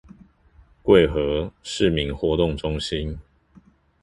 [0.83, 3.19] 貴和市民活動中心